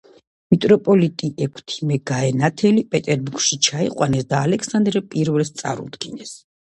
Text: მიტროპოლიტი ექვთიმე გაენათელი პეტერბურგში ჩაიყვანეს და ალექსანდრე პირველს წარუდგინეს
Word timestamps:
მიტროპოლიტი 0.53 1.27
ექვთიმე 1.45 1.97
გაენათელი 2.11 2.81
პეტერბურგში 2.95 3.59
ჩაიყვანეს 3.67 4.25
და 4.31 4.39
ალექსანდრე 4.47 5.03
პირველს 5.13 5.53
წარუდგინეს 5.63 6.33